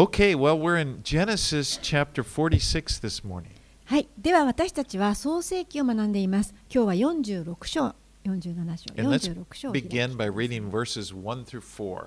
[0.00, 3.50] Okay, well, we're in Genesis chapter 46 this morning.
[3.84, 6.54] はい、では私たちは創世記を学んでいます。
[6.74, 12.06] 今日は46章、47章、And let's 46章を開きます begin by reading verses 1 through 4.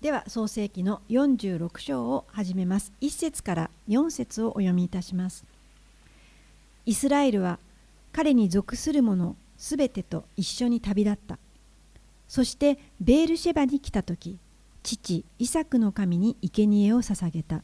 [0.00, 2.92] では創世記の46章を始めます。
[3.00, 5.44] 1節から4節をお読みいたします。
[6.86, 7.58] イスラエルは
[8.12, 11.40] 彼に属する者すべてと一緒に旅立った。
[12.28, 14.38] そしてベールシェバに来たとき、
[14.84, 17.62] 父イサクの神に生贄を捧げた。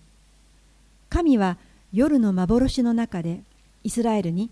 [1.10, 1.58] 神は
[1.92, 3.42] 夜の幻の中で
[3.84, 4.50] イスラエルに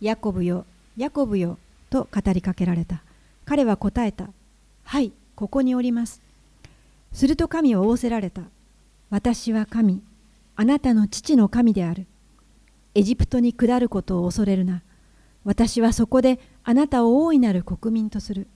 [0.00, 0.66] ヤコブよ、
[0.96, 1.58] ヤコブよ
[1.90, 3.02] と語りかけられた。
[3.44, 4.28] 彼は答えた。
[4.82, 6.20] はい、ここにおります。
[7.12, 8.42] すると神は仰せられた。
[9.10, 10.02] 私は神、
[10.56, 12.06] あなたの父の神である。
[12.96, 14.82] エジプトに下ることを恐れるな。
[15.44, 18.48] 私はそこであなたを大いなる国民とする。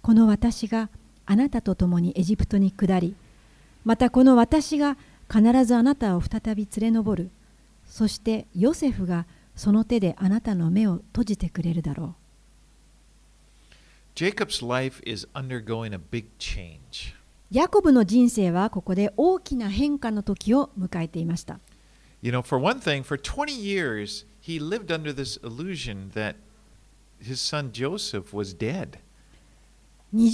[0.00, 0.90] この私が
[1.26, 3.14] あなたと共にエジプトに下り、
[3.84, 4.96] またこの私が
[5.32, 7.30] 必ずあなたを再び連れ上る。
[7.86, 9.26] そしてヨセフが
[9.56, 12.14] その手であなたの目を閉じてくれるだろう。
[14.14, 17.14] Jacob's life is undergoing a big change.
[17.50, 21.60] ヤコブの人生はここで大きな変化の時を迎えていました。
[22.22, 26.36] You know, for one thing, for 20 years, he lived under this illusion that
[27.20, 28.98] his son Joseph was dead.
[30.14, 30.30] 20年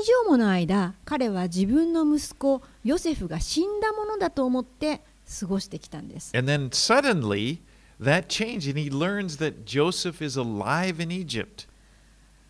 [0.00, 5.00] 以上もの間彼は自分の息子ヨセフが死んだものだと思って
[5.40, 7.58] 過ごしてきたんです And then suddenly,
[8.00, 11.66] that changed, and he learns that Joseph is alive in Egypt.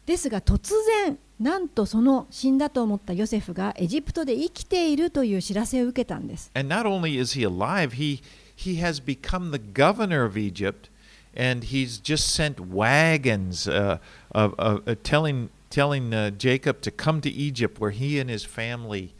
[0.05, 0.73] ですが突
[1.07, 8.21] 然なんとその死んだと思ったヨセフがエジプトで生きているという知らせを受けたんです And not only is he alive, he,
[8.55, 10.91] he has become the governor of Egypt,
[11.35, 13.99] and he's just sent wagons uh,
[14.33, 18.45] of, of, uh, telling, telling uh, Jacob to come to Egypt where he and his
[18.47, 19.13] family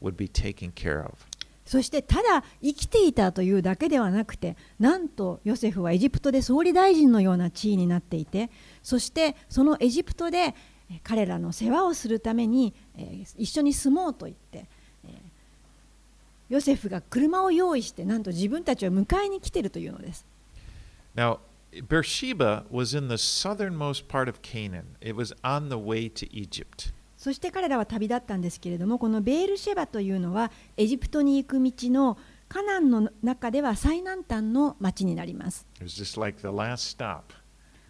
[0.00, 1.14] would be taken care of.
[1.64, 8.50] そしてただ生きていたというだけではなくてなんとヨセフはエジプトで総理大臣のような地位になっていて
[8.82, 10.54] そしてそのエジプトで
[10.90, 14.66] えー彼らの世話をするために、えー一緒に住もうと言って、
[15.06, 15.12] えー
[16.50, 20.26] ヨセフが車を用意してなんと自分たちを迎えに来ているというのです。
[21.16, 21.38] Now,
[21.88, 26.92] Beersheba was in the southernmost part of Canaan, it was on the way to Egypt.
[27.16, 32.18] そして彼らは旅立ったんですけれどもこのベールシェバというのはエジプトに行く道の
[32.48, 35.66] カナンの中では最南端の町になります。
[36.18, 36.48] Like.
[36.48, 36.64] ま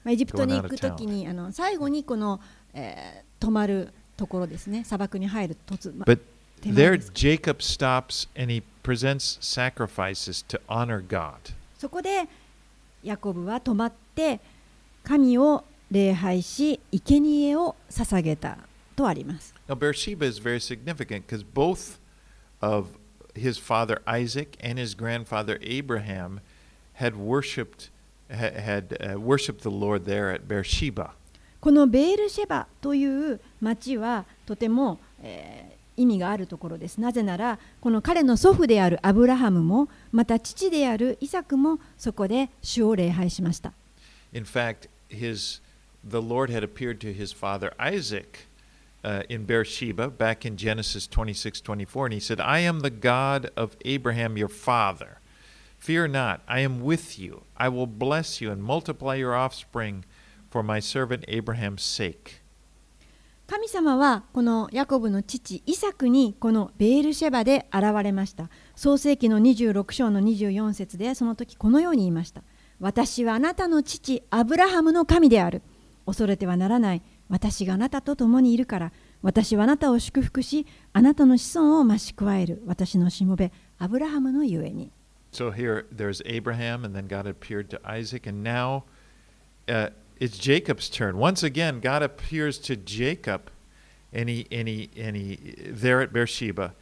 [0.05, 2.41] あエジプトに行くときにあの最後にこの、
[2.75, 6.21] えー泊まるところですね砂漠に入る突、ま But
[6.63, 11.53] there, Jacob stops and he presents sacrifices to honor God.
[11.77, 12.29] そこで
[13.03, 14.41] ヤコブは泊まって
[15.05, 18.59] 神を礼拝し生贄を捧げた
[18.97, 19.55] とあります。
[19.69, 21.99] Now, Beersheba is very significant because both
[22.61, 22.99] of
[23.35, 26.41] his father Isaac and his grandfather Abraham
[26.95, 27.91] had worshipped
[28.31, 31.15] ha- had uh, worshipped the Lord there at Beersheba.
[31.61, 37.01] このベールシェバという町はとても、えー意味があるところです。
[37.01, 43.73] なぜならこの彼の祖父であるアブラハムもまた父であるイサクもそこで主を礼拝しました。
[44.33, 45.63] In fact, his
[46.05, 48.49] the Lord had appeared to his father Isaac
[49.05, 53.77] uh, in Beersheba back in Genesis 26:24 and he said, "I am the God of
[53.85, 55.19] Abraham your father.
[55.79, 57.43] Fear not, I am with you.
[57.57, 60.05] I will bless you and multiply your offspring
[60.51, 62.42] for my servant Abraham's sake."
[63.53, 68.49] 神様はこのヤコブの父イサクにこのベールシェバで現れました。
[68.75, 72.45] 創世紀の26章の24節でその時このように言いました。
[72.81, 75.61] 私はあなたの父アブラハムの神である。
[76.07, 77.03] 恐れてはならない。
[77.29, 78.93] 私があなたと共にいるから。
[79.21, 82.63] 私はあなたを祝福しあなたの子孫を増し加える。
[82.65, 84.91] 私のしもべアブラハムのゆえに。
[85.31, 88.85] So here there's Abraham, and then God appeared to Isaac, and now
[89.69, 89.91] uh,
[90.23, 91.19] it's Jacob's turn.
[91.19, 93.51] Once again, God appears to Jacob,
[94.13, 96.75] and he and he and he there at Beersheba,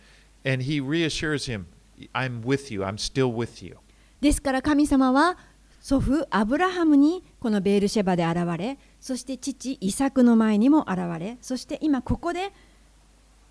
[0.44, 1.66] and he reassures him,
[2.14, 2.84] "I'm with you.
[2.84, 3.78] I'm still with you."
[4.20, 5.38] ですから神様は
[5.80, 12.52] 祖父アブラハムにこのベールシェバで現れそして父イサクの前にも現れそして今ここで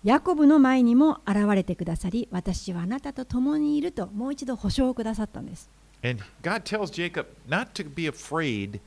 [0.04, 5.68] ヤコブの前にも現れてくださり私はあなたと共にいるともう一度保証をくださったんです
[6.04, 8.78] And God tells Jacob not to be afraid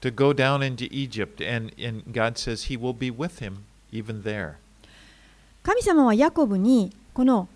[0.00, 4.22] to go down into Egypt, and and God says He will be with him even
[4.22, 4.54] there.
[5.62, 7.48] 神様はヤコブにこの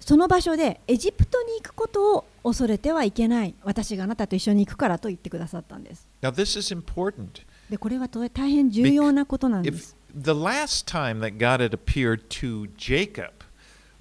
[0.00, 7.42] その場所でエジプトに行くことを恐れてはいけない私があなたと一緒に行くからと言ってくださったんです Now this is important.
[7.68, 13.44] でこれはと大変重要なことなんです the last time that God had appeared to Jacob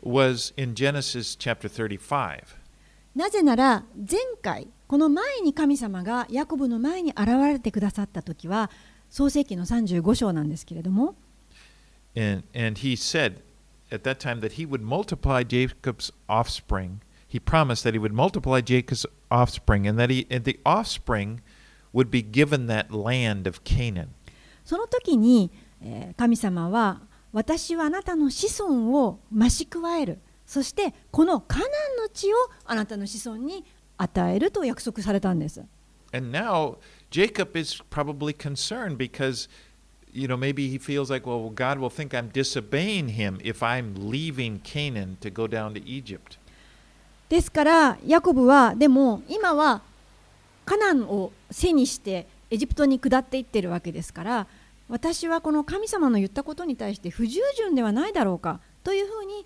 [0.01, 2.56] was in Genesis chapter 35.
[3.17, 8.69] なぜなら前回この前に神様がヤコブの前に現れてくださった時は
[9.09, 11.15] 創世記の35章なんですけれども
[12.15, 13.41] And, and he said
[13.91, 16.99] at that time that he would multiply Jacob's offspring.
[17.27, 21.41] He promised that he would multiply Jacob's offspring and that he, and the offspring
[21.93, 24.09] would be given that land of Canaan.
[24.63, 25.49] その時に、
[25.81, 27.01] えー神様は
[27.33, 31.69] 私はあなたの子孫を増し加えるそしてこのカナン
[32.01, 33.65] の地をあなたの子孫に
[33.97, 35.61] 与えると約束されたんです。
[36.13, 36.77] And now
[37.11, 39.49] Jacob is probably concerned because,
[40.13, 43.93] you know, maybe he feels like, well, God will think I'm disobeying him if I'm
[44.09, 46.39] leaving Canaan to go down to Egypt.
[47.27, 49.81] ですからヤコブはでも今は
[50.65, 54.47] カナンを背にしてエジプトに下っていってるわけですから
[54.87, 59.45] 私はこの神様の言ったことに対して不従順ではないだろうかというふうに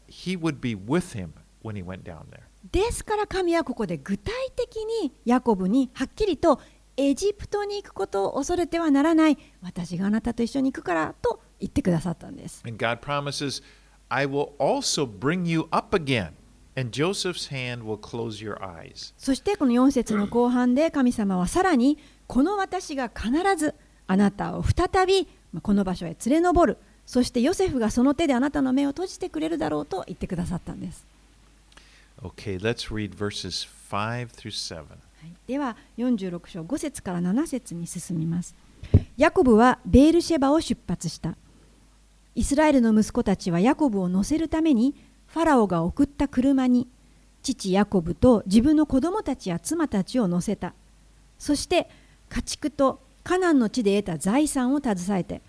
[0.11, 2.41] he would be with him when he went down there.
[2.71, 6.59] ですから神はここで具体的にヤコブにはっきりと
[6.95, 12.61] エジプトに行くことを恐れてはならない私があなたと一緒に行くからと言ってくださったんです。
[12.67, 13.63] And God promises,
[14.09, 16.31] I will also bring you up again,
[16.75, 19.13] and Joseph's hand will close your eyes.
[19.17, 21.97] そしてこの4節の後半で神様はさらに
[22.27, 23.73] この私が必ず
[24.05, 26.77] あなたを再びまあこの場所へ連れ上る
[27.11, 31.05] そしてヨセフがその手であなたの目を閉じてくれるだろうと言ってくださったんです。
[32.23, 34.77] Okay, let's read verses 5 through 7.
[34.77, 34.87] はい
[35.45, 38.55] では46章5節から7節に進みます。
[39.17, 41.35] ヤコブはベールシェバを出発した。
[42.33, 44.95] イスラエルの息子たちはヤコブを乗せるために
[45.27, 46.87] ファラオが送った車に
[47.43, 50.73] 父ヤコブと自分の子供たちや妻たちを乗せた。
[51.37, 51.89] そして
[52.29, 55.41] 家畜とカナンの地で得た財産を携えて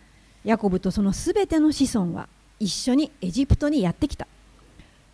[0.45, 2.29] ヤコブとそのすべての子孫は
[2.59, 4.27] 一緒にエジプトにやってきた。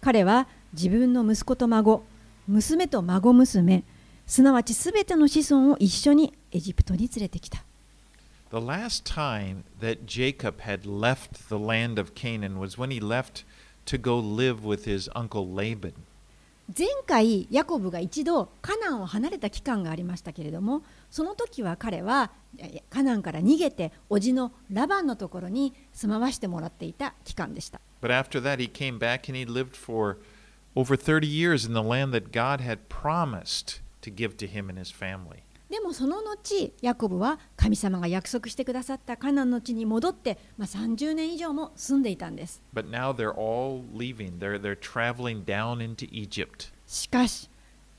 [0.01, 2.05] 彼は自分の息子と孫、
[2.47, 3.85] 娘と孫娘、
[4.27, 7.65] すなわちすべての子孫を一緒にエジプトに連れてきた。
[8.51, 13.45] The last time that Jacob had left the land of Canaan was when he left
[13.87, 15.93] to go live with his uncle Laban.
[16.77, 22.31] 前回ヤコブが一度カナンを離れた期間がありましたけれどもその時は彼は
[22.91, 30.19] カナンから逃げて叔父のラバンのところに住まわしてもらっていた期間でした But after that, he came back and he lived for
[30.77, 34.79] over 30 years in the land that God had promised to give to him and
[34.79, 35.43] his family.
[35.69, 42.63] でもその後、ヤコブは神様が約束してくださったカナンの地に戻って、まあ、30年以上も住んでいたんです。
[46.87, 47.51] しかし、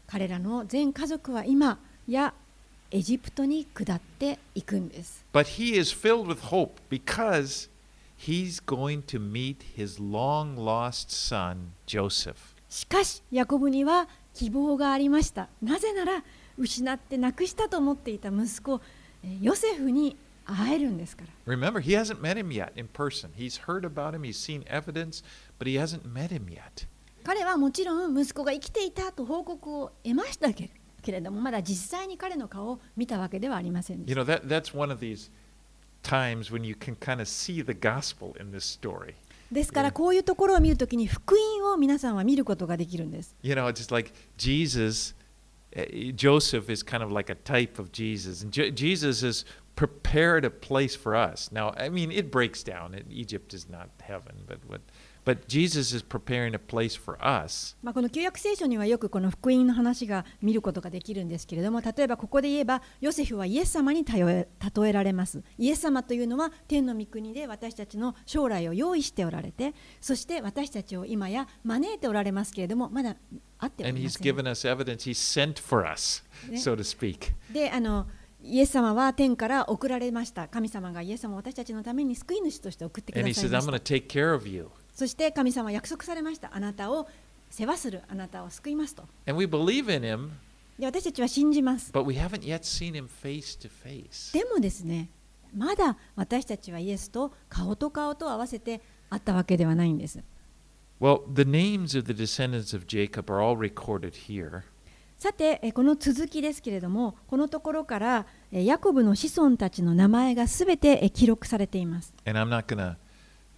[0.07, 2.33] 彼らの全家族は今、や、
[2.89, 5.23] エジプトに下っていくんです。
[12.67, 15.49] しかし、ヤコブには希望がありました。
[15.61, 16.23] なぜなら、
[16.59, 18.81] 失って亡くしたと思っていた息子
[19.23, 23.29] えーヨセフに会えるんですから Remember, he hasn't met him yet in person.
[23.37, 25.23] He's heard about him, he's seen evidence,
[25.59, 26.87] but he hasn't met him yet.
[27.23, 30.69] 彼はもちろん息子が生きていたと報告を得ましたけ
[31.11, 35.29] れどもまだ実際に彼の顔を見たわけではありませんで You した know, that, that's one of these
[36.01, 39.13] times when you can kind of see the gospel in this story.
[39.51, 45.18] ですからこういうところを見るときに福音を皆さんは見ることができるんです You know, just like Jesus, eh,
[45.73, 49.45] Eh, Joseph is kind of like a type of Jesus, and Je- Jesus has
[49.75, 51.51] prepared a place for us.
[51.51, 52.99] Now, I mean, it breaks down.
[53.09, 54.81] Egypt is not heaven, but what?
[55.29, 57.75] But Jesus is preparing a place for us.
[57.83, 73.15] まあ、この旧約聖書にはよくこの福音の話が見ることができるんですけれども例えばここで言えばヨセフはイエス様に例え例えられますイエス様というのは天の御国で私たちの将来を用意しておられてそして私たちを今や招いておられますけれどもまだ
[73.59, 75.09] 会ってお And りま he's せん given us evidence.
[75.09, 76.53] He's sent for us, Yeah.
[76.57, 77.33] so to speak.
[77.53, 78.07] であの
[78.41, 84.69] イエス様は天から送られました神様がイエス様を私たちのために救い主として送ってください says, ま I'm し going た to take care of you.
[84.99, 87.07] そして神様は約束されましたあなたを
[87.49, 90.29] 世話するあなたを救いますと And we believe in him,
[90.77, 94.33] で私たちは信じます but we haven't yet seen him face to face.
[94.37, 95.09] でもですね
[95.55, 100.19] まだ私たちはイエスと顔と顔と合わせて会ったわけではないんです
[100.99, 104.63] Well, the names of the descendants of Jacob are all recorded here.
[105.17, 112.13] さてえこの続きですけれどもこのところからえヤコブの子孫たちの名前がすべてえ記録されています。
[112.25, 112.97] And I'm not to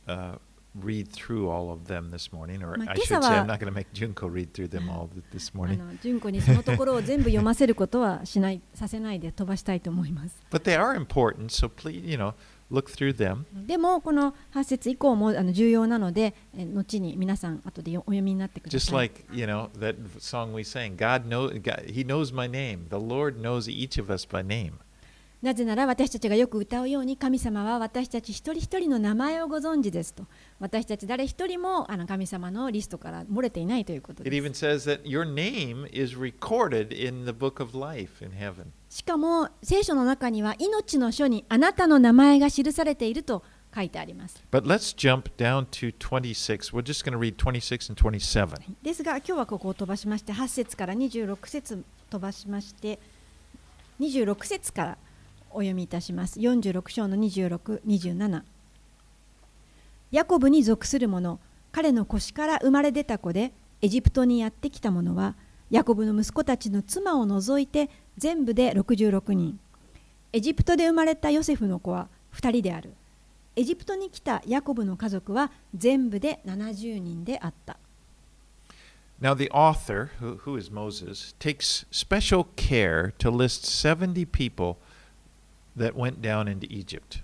[0.05, 0.37] uh,
[0.79, 3.67] read through all of them this morning, or まあ、I should say は- I'm not going
[3.67, 5.77] to make Junko read through them all th- this あ morning.
[5.77, 10.37] の純子にそのところを全部読ませることはしないさせないで飛ばしたいと思います。
[10.51, 12.33] But they are important, so please, you know,
[12.71, 13.43] look through them.
[13.67, 19.09] でもこの8節以降もあの重要なのでえ後に皆さん後でよお読みになってくだ Just さい。
[19.09, 22.87] like, you know, that song we sang, God knows, God, He knows my name.
[22.89, 24.75] The Lord knows each of us by name.
[25.41, 30.27] なぜなら私たちがよく歌うように神様は私たち一人一人の名前をご存知ですと
[30.59, 34.29] 私たち誰一人もあの神様のリストから漏れていないということで
[38.89, 43.43] す.しかも聖書の中には命の書にあなたの名前が記されていると
[43.73, 46.71] 書いてあります But let's jump down to 26.
[46.71, 48.75] We're just going to read 26 and 27.
[48.83, 52.99] ですが今日はここを飛ばしまして8節から26節飛ばしまして
[53.99, 54.97] 26節から
[55.53, 56.39] お読みいたします。
[56.39, 58.43] 46章の2627
[60.11, 61.39] ヤコブに属する者
[61.71, 65.35] 彼の腰から生まれ出た子でエジプトにやってきた者は
[65.69, 69.59] ヤコブの息子たちの妻を除いて全部で66人。
[70.33, 72.93] エジプトで生まれたヨセフの子は2人である。
[73.55, 77.77] エジプトに来たヤコブの家族は全部で70人であった。
[79.21, 84.77] Now, the author, who, who is Moses, takes special care to list 70 people
[85.81, 87.23] that went down into Egypt.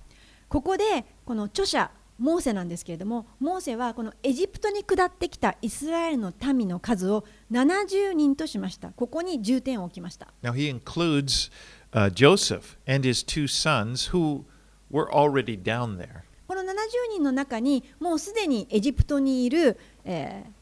[0.49, 11.51] ここでこの著者モーセなんですけれどもモーセはこのエジプトに下ってきたイスラエルの民の数を70人としましたここに重点を置きました Now, he includes
[11.91, 14.45] uh, Joseph and his two sons who
[14.89, 16.23] were already down there.
[16.47, 16.65] この70
[17.11, 20.57] 人の中にもうすでにエジプトにいる、えー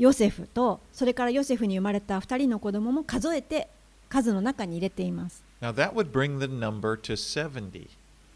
[0.00, 3.68] ヨセフとそれからヨセフに生まれた2人の子供も数えて
[4.08, 7.89] 数の中に入れています Now, that would bring the number to 70.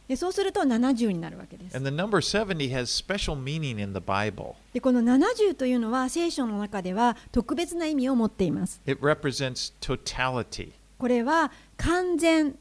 [0.07, 4.55] でそうすると70になるわけです And the number 70 has special meaning in the Bible.
[4.73, 10.71] でこの70というのは聖書の中では特別な意味を持っています It represents totality.
[10.97, 12.55] これは完全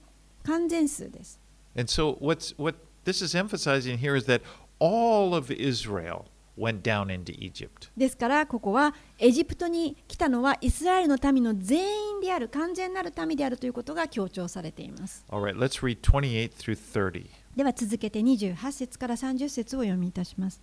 [0.44, 1.40] 完全数です
[1.74, 4.42] And so, what's, what this is emphasizing here is that
[4.78, 6.26] all of Israel
[6.57, 7.89] went down into Egypt.
[7.97, 15.25] ですからここはエジプトに来たのはイスラエルの民の全員である完全なる民であるということが強調されています。
[15.29, 17.25] Right, let's read 28 through 30.
[17.55, 20.61] では続けて28節から30節を読みいたします。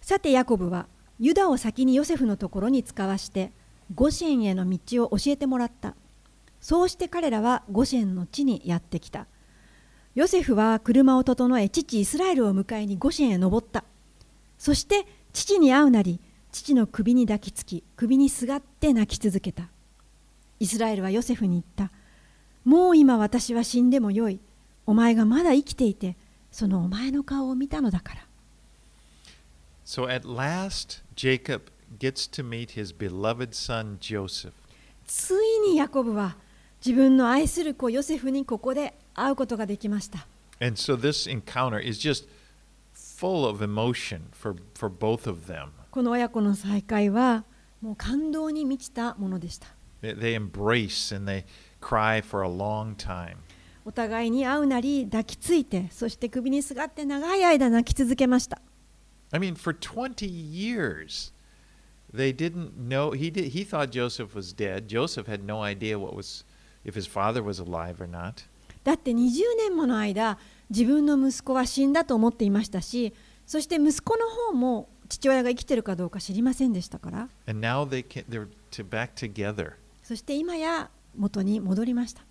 [0.00, 0.86] さてヤコブは
[1.18, 3.52] ユダを先にヨセフのところに使わして
[3.94, 5.94] ゴシェンへの道を教えてもらった。
[6.60, 9.26] そうして彼らはゴシェンの地にやってきた。
[10.14, 13.84] ヨセフは車を整え父イスラエルを迎えにゴシェンへ登った
[14.58, 16.20] そして父に会うなり
[16.52, 19.68] 父の首に抱きつき首にすがって泣き続けた。
[20.58, 21.92] イスラエルはヨセフに言った。
[22.64, 24.40] もう今私は死んでもよい。
[24.86, 26.16] お前がまだ生きていて
[26.50, 28.26] そのお前の顔を見たのだから。
[29.84, 34.52] So at last, Jacob gets to meet his beloved son Joseph.
[35.06, 36.36] ついにヤコブは
[36.84, 40.26] 自分の愛する子ヨセフにここで会うことができました。
[40.60, 42.26] And so this encounter is just
[43.16, 45.70] full of emotion for, for both of them.
[45.90, 47.44] この親子の再会は
[47.80, 49.68] もう感動に満ちたものでした
[50.02, 51.44] They, they embrace and they
[51.80, 53.36] cry for a long time.
[53.84, 58.60] お互いに会うなり抱きついてそして首にすがって長い間泣き続けました
[59.32, 61.32] I mean, for 20 years,
[62.14, 63.10] they didn't know.
[63.12, 64.88] He, did, he thought Joseph was dead.
[64.88, 66.44] Joseph had no idea what was,
[66.84, 68.44] if his father was alive or not.
[68.84, 70.38] だって20年もの間
[70.70, 73.14] 自分の息子は死んだと思っていましたし、
[73.46, 77.28] そして息子の方も父親が生きているかどうか知りませんでしたから。
[80.02, 82.22] そして今や元に戻りました。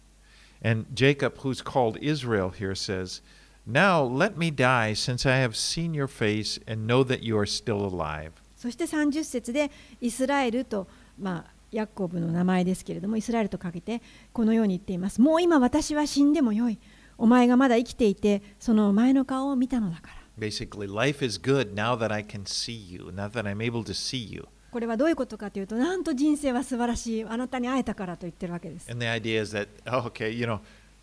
[8.58, 10.88] そして30節でイスラエルと、
[11.20, 14.02] まあ、ヤコブの名前ですけれども、イスラエルとかけて
[14.34, 15.22] このように言っています。
[15.22, 16.80] もう今私は死んでもよい。
[17.18, 23.94] お前がまだ生きていてそのお前の顔を見たのだから Basically, life is good now that I can see you, now that I'm able to
[23.94, 24.46] see you.
[24.72, 30.60] これはどういうことかというとなんと人生は素晴らしいあなたに会えたからと言ってるわけです And the idea is that, oh, okay, you know,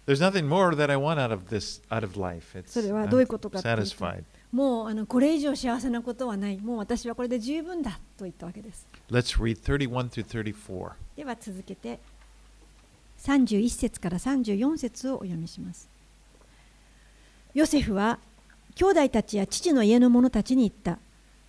[0.07, 2.59] there's nothing more that I want out of this, out of life.
[2.59, 4.07] It's それはどういうことかというと.
[4.53, 10.91] もうあのこれ以上幸せなことはないもう私はこれで十分だと言ったわけです Let's read 31 through 34.
[11.17, 11.99] では続けて
[13.19, 15.89] 31節から34節をお読みします
[17.55, 18.19] ヨセフは
[18.75, 20.99] 兄弟たちや父の家の者たちに言った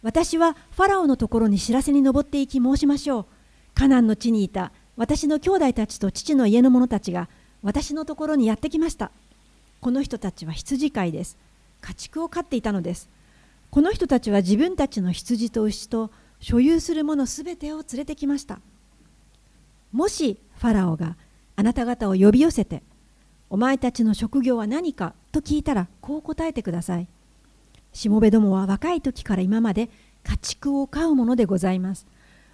[0.02, 3.26] 私はファラオのところに知らせに登っていき申しましょう
[3.74, 7.30] カナンの地にいた私の兄弟たちと父の家の者たちが
[7.64, 9.12] 私のところにやってきました。
[9.80, 11.38] この人たちは羊飼いです。
[11.82, 13.10] 家畜を飼っていたのです。
[13.72, 18.60] この人たちは自分たちの羊と牛と所有するものすべてを連れてきました。
[19.92, 21.16] もしファラオが
[21.56, 22.84] あなた方を呼び寄せて、
[23.50, 27.08] お前たちの職業は何かと聞いたらこう答えてください。
[27.92, 29.90] しもべどもは若い時から今まで
[30.24, 32.08] 家畜を飼うものでございます。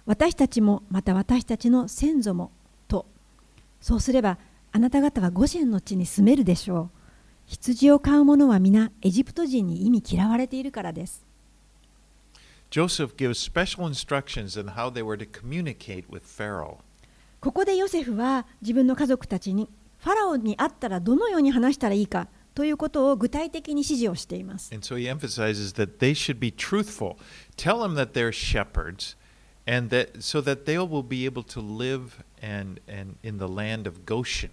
[0.06, 2.50] 私たちもまた私たちの先祖も
[2.88, 3.06] と。
[3.80, 4.38] そうすれば
[4.72, 6.98] あなた方はゴシェンの地に住めるでしょう。
[7.46, 11.24] 羊を飼う者は皆エジプト人に意味嫌われているからです。
[12.70, 16.78] Joseph gives special instructions on how they were to communicate with Pharaoh.
[17.40, 19.68] ここでヨセフは自分の家族たちに
[19.98, 22.28] ファラオに会ったらどのように話したらいいか
[22.60, 24.70] ということを具体的に指示をしています。
[24.74, 27.16] And so he emphasizes that they should be truthful.
[27.56, 29.16] Tell them that they're shepherds
[29.66, 33.88] and that so that they will be able to live and, and in the land
[33.88, 34.50] of Goshen.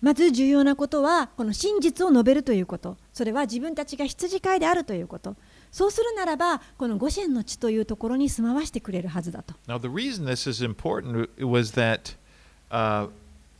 [0.00, 5.34] まず重要なことはこの真実を述べるということそれは自分たちが羊飼いであるということ
[5.72, 12.14] そうするならばこのゴシェンの地というところに住まわしてくれるはずだと Now, the reason this is important was that
[12.70, 13.08] uh,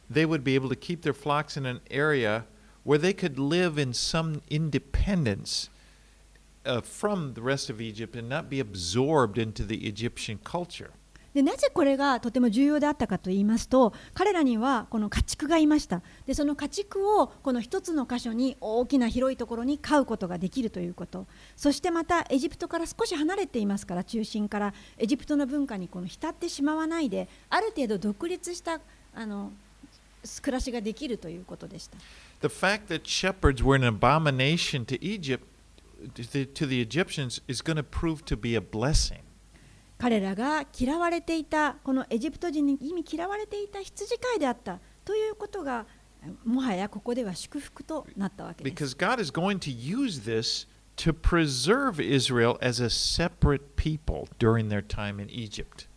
[0.09, 2.45] they would be able to keep their flocks in an area
[2.85, 5.71] where they could live in some independence
[6.65, 10.91] uh, from the rest of Egypt and not be absorbed into the Egyptian culture.
[11.35, 16.03] でなぜこれがとても重要であったかと言いますと彼らにはこの家畜がいました。
[16.27, 21.27] でその家畜をこの一つの箇所に大きな広いところに飼うことができるということ。
[21.57, 28.81] そしてまたエジプトから少し離れていますから中心からエジプトの文化にこの浸ってしまわないである程度独立した
[29.15, 29.53] あの
[30.43, 31.97] 暮らしができるということでした。
[32.42, 35.44] The fact that shepherds were an abomination to Egypt,
[36.14, 39.24] to the, to the Egyptians, is going to prove to be a blessing.
[39.98, 45.88] 彼らが嫌われていたこのエジプト人に意味嫌われていた羊飼いであったということが
[46.46, 54.70] もはやここでは祝福となったわけです Because God is going to use this to preserve Israel as a separate people during
[54.70, 55.88] their time in Egypt.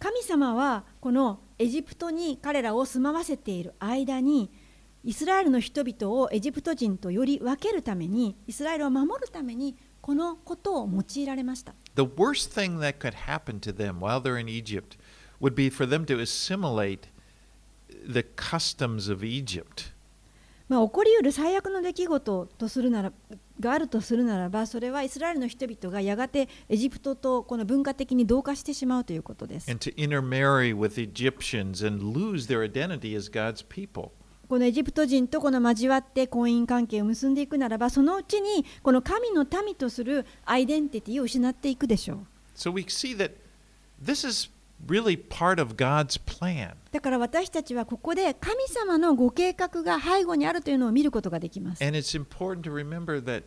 [0.00, 4.50] 神様はこのエジプトに彼らを住まわせている間に
[5.05, 14.97] イスラエルの人々をエジプト人とより分けるためにイスラエルを守るためにこのことを用いられました The worst thing that could happen to them while they're in Egypt
[15.41, 17.09] would be for them to assimilate
[18.07, 19.91] the customs of Egypt.
[20.69, 23.11] まあ、起こりうる最悪の出来事とするなら
[23.59, 29.69] があるとするならばそれはイスラエルの人々がやがてエジプトとこの文化的に同化してしまうということです。
[29.69, 34.11] and to intermarry with Egyptians and lose their identity as God's people.
[34.49, 42.17] このエジプト人とこの交わって婚姻関係を結んでいくならばそのうちにこの神の民とするアイデンティティを失っていくでしょう。
[42.55, 43.31] So we see that
[44.03, 44.49] this is
[44.87, 46.75] really part of God's plan.
[46.91, 51.83] だから私たちはここで神様のご計画が背後にあるというのを見ることができます。
[51.83, 53.43] And it's important to remember that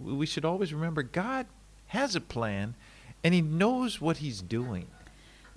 [0.00, 1.46] we should always remember God
[1.92, 2.74] has a plan
[3.22, 4.86] and He knows what He's doing.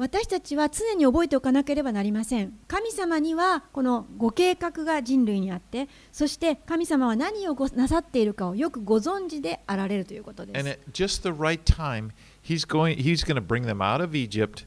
[0.01, 2.57] 私たちは常に覚えておかなければなりません。
[2.67, 10.75] 神様にはこのご計画が人類にあって、そして神様は何をなさっているかをよくご存知であられるということで And す。
[10.75, 12.09] at just the right time,
[12.43, 14.65] He's going, he's going to bring them out of Egypt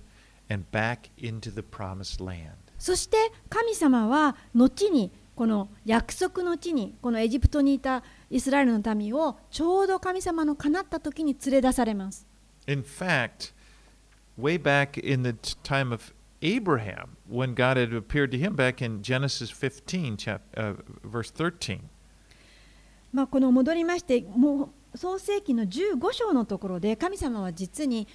[0.49, 2.53] and back into the promised land.
[2.79, 3.16] そして
[3.49, 12.29] 神様は後にこの約束の地にこのエジプトにいたイスラエルの民をちょうど神様の叶った時に連れ出されます。
[12.68, 13.53] In fact,
[14.38, 18.82] way back in the t- time of Abraham, when God had appeared to him back
[18.82, 21.89] in Genesis 15, chap, uh, verse 13,
[23.12, 28.08] まあ、この戻りましてもう創世紀の15章のところで神様は実に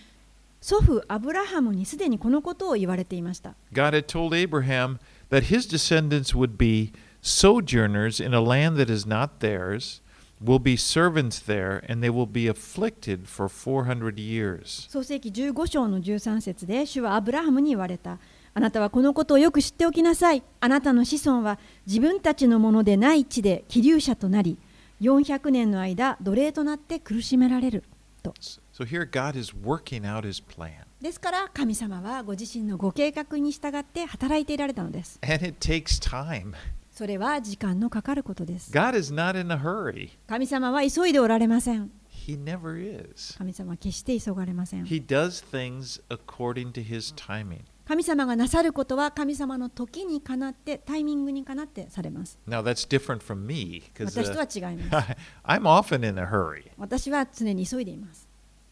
[0.61, 3.55] 祖父アブラハムにすでにこのことを言われていました。
[3.73, 4.99] God had told Abraham
[5.31, 10.01] that his descendants would be sojourners in a land that is not theirs,
[10.44, 14.90] will be servants there, and they will be afflicted for 400 years.
[14.90, 18.20] 創世紀15章の13節で主はアブラハムに言われた。
[18.54, 20.44] あなたはこのことをよく知っておきなさい。
[20.60, 24.58] あなたの子孫は自分たちのものでない地で気流者となり、
[25.02, 27.84] 400年の間奴隷となって苦しめられる。
[28.22, 28.34] と
[28.74, 30.86] So here God is working out his plan.
[31.02, 35.20] ですから神様はご自身のご計画に従って働いていられたのです。
[35.22, 36.54] And it takes time.
[37.00, 38.74] それは時間のかかることです。
[38.74, 40.10] God is not in a hurry.
[40.28, 41.90] 神様は急いでおられません。
[42.28, 43.38] He never is.
[43.38, 44.84] 神様は決して急がれません。
[44.84, 47.62] He does things according to his timing.
[47.86, 52.38] 神様がなさることは神様の時にかなってタイミングにかなってされます。
[52.46, 55.08] Now that's different from me 私とは違います。
[55.46, 56.70] I'm often in a hurry.
[56.78, 58.28] 私は常に急いでいます。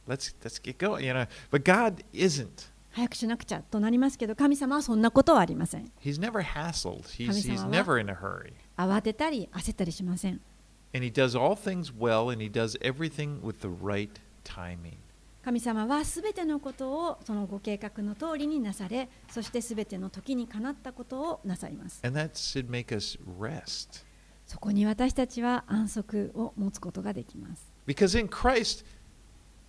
[0.05, 1.29] Let's let's get going, you know.
[1.49, 2.67] But God isn't.
[2.97, 5.91] 早くしなくちゃとなりますけど、神様はそんなことはありません。
[7.27, 7.69] 神様は
[8.75, 10.41] 神てたり焦っしません。
[15.43, 22.01] 神様はてのことをそのご計画の通りになされ、そしてすての時にかなったことをなさいます。
[24.47, 27.71] そこに私たちは安息を持つことができます。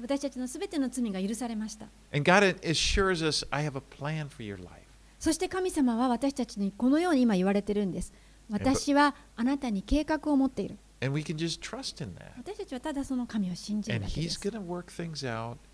[0.00, 1.86] 私たちのすべての罪が許されました。
[5.18, 8.12] そして神様は私たちにこのように今言われているんです。
[8.50, 10.78] 私はあなたに計画を持っている。
[11.00, 14.08] 私たちはただその神を信じている。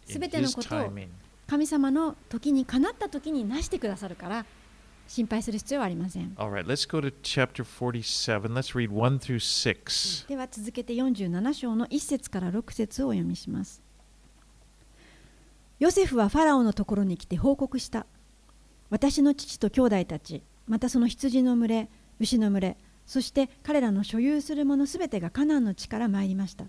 [0.06, 0.92] すべてのことを
[1.46, 4.44] 神様の時にかなった時に成してくださるから
[5.06, 6.34] 心配する必要はありません。
[10.28, 13.87] では続けて47章の1節から6節をお読みします。
[15.78, 18.06] ヨセフはファラオのところに来て報告した。
[18.90, 21.88] 私の父と兄弟たちまたその羊の群れ
[22.20, 26.64] 牛の群れそして彼らの所有するものすべてがカナンの地から参りました。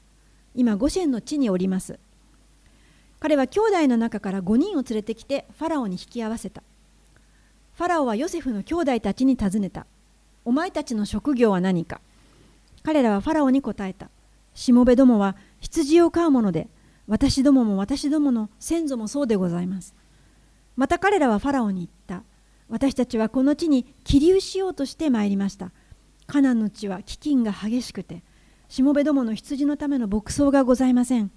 [0.56, 2.00] 今ゴシェンの地におります。
[3.20, 6.64] 彼は兄弟の中から5人を連れてきてファラオに引き合わせた。
[7.74, 9.86] ファラオはヨセフの兄弟たちに尋ねた。
[10.46, 12.00] お前たちの職業は何か？
[12.84, 14.10] 彼らはファラオに答えた。
[14.54, 16.68] しもべどもは羊を飼うもので
[17.10, 19.96] 私どもも私どもの先祖もそうでございます。
[20.76, 22.24] また彼らはファラオに言った。
[22.70, 25.72] 私たちはこの地に起立しようとして参りました。
[26.28, 28.22] カナンの地は飢饉が激しくて
[28.68, 31.32] しもべどもの羊のための牧草がございません。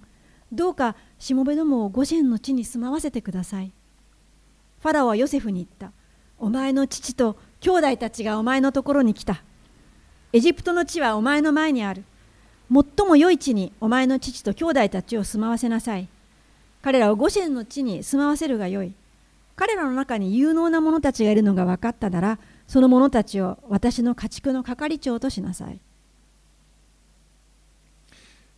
[0.51, 3.73] どうかしもべどもをゴシェンの地に住まわせてください。
[4.79, 5.91] ファラオはヨセフに言った。
[6.37, 9.43] お前の父と兄弟たちがお前のところに来た。
[10.33, 12.03] エジプトの地はお前の前にある。
[12.73, 16.07] 最も良い地にお前の父と兄弟たちを住まわせなさい
[16.81, 18.93] 彼らをゴシェンの地に住まわせるがよい
[19.55, 25.79] 彼らの中に有能な者たちがいるのが分かったならその者たちを私の家畜の係長としなさい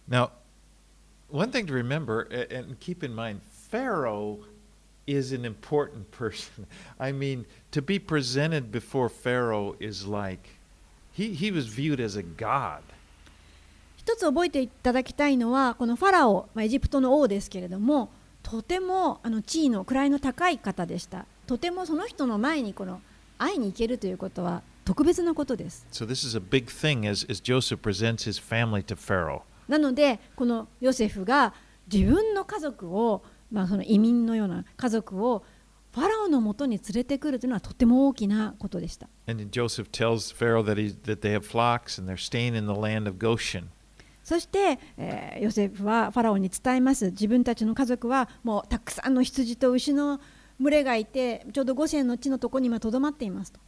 [0.07, 0.29] Now,
[1.31, 4.37] one thing to remember a- and keep in mind Pharaoh
[5.07, 6.67] is an important person.
[6.99, 10.59] I mean, to be presented before Pharaoh is like
[11.11, 12.83] he, he was viewed as a god.
[14.05, 18.11] 一つ覚えていただきたいのはこのファラオ、まあ、エジプトの王ですけれども
[18.43, 23.01] とてもあの地位の位の高い方でしたとてもその人の前にこの
[23.39, 29.41] 会いに行けるということは特別なことです So, this is a big thing as, as Joseph presents his family to Pharaoh.
[29.67, 31.55] なのでこのヨセフが
[31.91, 35.43] 自分の家族を、まあ、その移民のような家族を
[35.95, 39.09] ファラオのもとに連れてくるというのはとても大きなことでした。
[39.27, 43.07] And Joseph tells Pharaoh that, he, that they have flocks and they're staying in the land
[43.07, 43.69] of Goshen.
[44.25, 50.19] そして、えーヨセフはファラオに伝えます自分たちの家族はもうたくさんの羊と牛の
[50.59, 53.59] 群れがいてちょうどゴシェンの地のところに今とどまっていますと。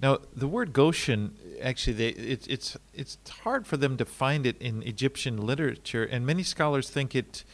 [0.00, 4.60] Now, the word Goshen, actually, they, it, it's, it's hard for them to find it
[4.60, 7.44] in Egyptian literature, and many scholars think it,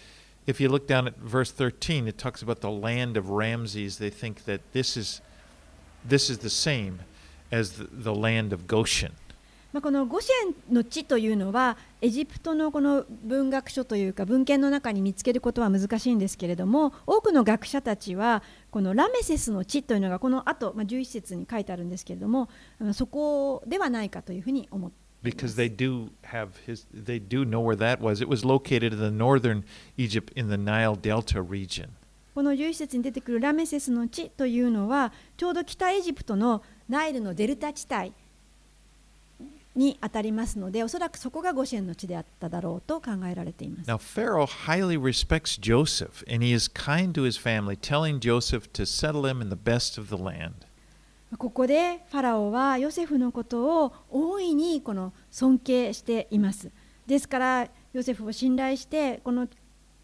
[0.46, 3.98] if you look down at verse 13, it talks about the land of Ramses.
[3.98, 5.20] They think that this is,
[6.02, 7.00] this is the same
[7.52, 9.12] as the, the land of Goshen.
[9.72, 22.48] まあ、このゴシェンの地というのはエジプトのこの文学書というか文献の中に見つけることは難しいんですけれども多くの学者たちはこのラメセスの地というのがこの後、まあ、11節に書いてあるんですけれども
[22.80, 28.22] うんそこではないかというふうに思って Because す they do have his, they do know where that was.
[28.22, 29.64] It was located in the northern
[29.96, 31.88] Egypt in the Nile Delta region.
[32.36, 38.12] この11節に出てくるラメセスの地というのはちょうど北エジプトのナイルのデルタ地帯
[39.78, 43.90] にあたりますのでおそらくそこがゴシェンの地であっただろうと考えられています。
[43.90, 49.22] Now, Pharaoh highly respects Joseph, and he is kind to his family, telling Joseph to settle
[49.22, 50.66] him in the best of the land.
[51.36, 56.70] ここでファラオはヨセフのことを大いにこの尊敬しています。
[57.06, 59.46] ですからヨセフを信頼してこの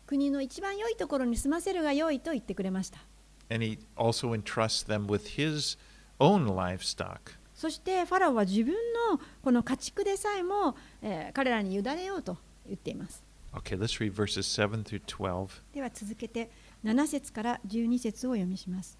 [0.06, 2.98] 国の一番良いところに住ませるが良いと言ってくれました。
[3.50, 5.78] And he also entrusts them with his
[6.20, 7.36] own livestock.
[7.54, 8.74] そしてファラオは自分
[9.10, 12.36] のこの家畜でさえも、えー彼らに委ねようと
[12.66, 13.22] 言っています。
[13.52, 15.48] Okay, let's read verses 7 through 12.
[15.72, 16.50] では続けて
[16.84, 18.98] 7節から12節をお読みします。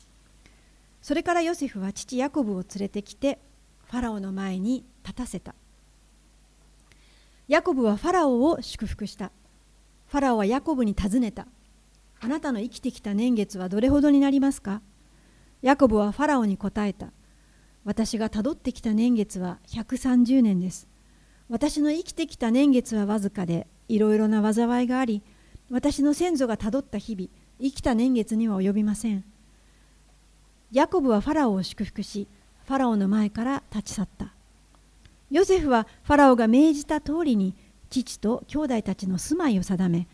[1.02, 3.38] それからヨセフは父ヤコブを連れてきて
[3.86, 5.54] ファラオの前に立たせた
[7.48, 9.30] ヤコブはファラオを祝福した
[10.06, 11.46] ファラオはヤコブに尋ねた
[12.20, 14.80] あなたの生きてきた年月はどれほどになりますか？
[15.60, 17.08] ヤコブはファラオに答えた
[17.84, 20.88] 私がたどってきた年月は130年です。
[21.48, 25.22] 私の生きてきた年月はわずかでいろいろな災いがあり
[25.70, 27.28] 私の先祖がたどった日々
[27.60, 29.24] 生きた年月には及びません。
[30.72, 32.26] ヤコブはファラオを祝福し
[32.66, 34.32] ファラオの前から立ち去った。
[35.30, 37.54] ヨセフはファラオが命じた通りに
[37.90, 40.08] 父と兄弟たちの住まいを定め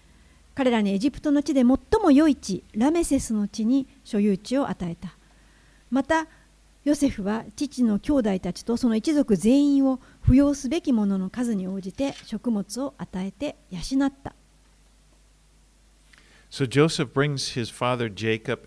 [0.54, 1.66] 彼らにエジプトの地で最
[2.02, 5.16] も良い地ラメセスの地に所有地を与えた。
[5.90, 6.26] また
[6.84, 14.34] ヨセフは父の兄弟たちとその一族全員を扶養すべきものの数に応じて食物を与えて養った
[16.50, 18.60] So Joseph brings his father Jacob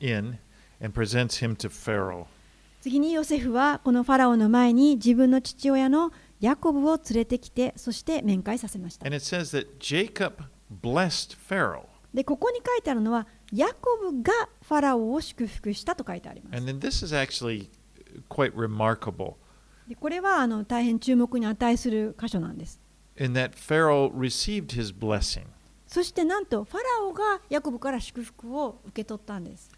[0.00, 0.38] in
[0.80, 2.26] and presents him to Pharaoh.
[2.80, 6.10] 次にヨセフはこのファラオの前に自分の父親の
[6.40, 10.42] ヤコブを連れてきてそして面会させました And it says that Jacob
[10.82, 11.91] blessed Pharaoh.
[12.14, 16.56] でここに書いてあるのはヤコブがファラオを祝福したと書いてあります。
[19.88, 22.80] でこれはあの大変注目に値する箇所なんです。
[25.86, 29.70] そしてなんとファラオがヤコブから祝福を受け取ったんです。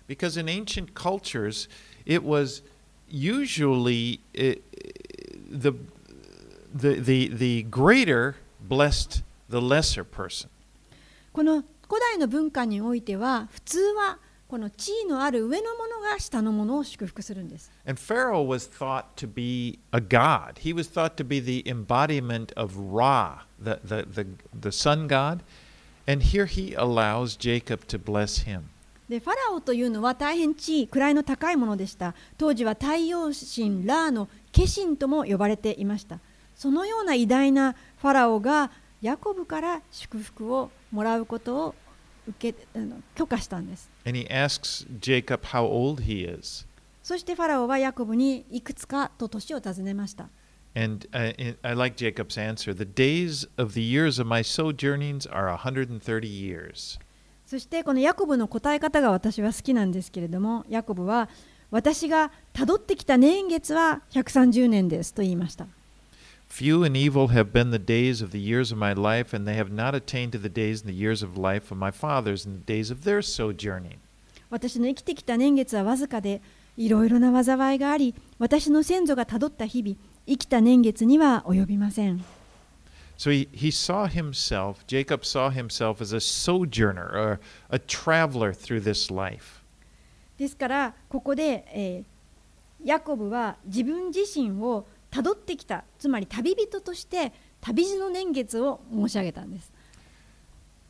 [11.33, 11.65] この
[11.95, 20.59] 古代の文化においては普通はこの地位のある上のものが下のものを祝福するんです And Pharaoh was thought to be a god.
[20.59, 24.27] He was thought to be the embodiment of Ra, the, the, the,
[24.61, 25.45] the sun god.
[26.09, 28.63] And here he allows Jacob to bless him.
[29.09, 36.19] でファラオというのは大変地位位の高いものでした当時は太陽神ラーの化身とも呼ばれていました
[36.57, 41.75] そのような偉大なファラオがヤコブから祝福をもらうことを
[42.29, 46.67] 受けあの許可したんです And he asks Jacob how old he is.
[47.03, 50.29] そしてファラオはヤコブにいくつかと年を尋ねました
[50.77, 52.75] And uh, in- I like Jacob's answer.
[52.75, 56.99] The days of the years of my sojournings are 130 years.
[57.47, 61.29] そしてこのヤコブの答え方が私は好きなんですけれどもヤコブは
[61.71, 65.67] 私がたどってきた年月は130年ですと言いました
[66.54, 69.56] Few and evil have been the days of the years of my life, and they
[69.56, 72.54] have not attained to the days and the years of life of my fathers in
[72.54, 74.00] the days of their sojourning.
[74.50, 76.42] 私の生きてきた年月はわずかで
[76.76, 82.24] いろいろな災いがあり私の先祖がたどった日々生きた年月には及びません
[83.16, 87.40] So he, he saw himself, Jacob saw himself as a sojourner or
[87.70, 89.62] a traveler through this life.
[90.38, 92.20] ですからここで、えー
[92.84, 99.73] ヤコブは自分自身を たどってきたつまり旅人として旅路の年月を申し上げたんです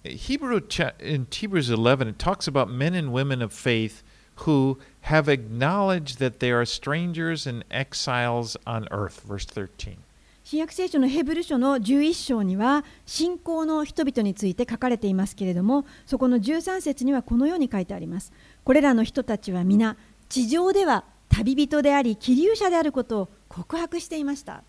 [0.03, 0.63] Hebrew
[0.99, 4.03] in Hebrews 11 it talks about men and women of faith
[4.47, 9.99] who have acknowledged that they are strangers and exiles on earth verse 13.
[10.43, 18.33] 新約聖書のヘブル書の11章には信仰の人々について書かれていますけれどもそこの13節にはこのように書いてあります
[18.65, 19.99] これらの人たちは皆
[20.31, 24.65] 地上では旅人であり気流者であることを告白していました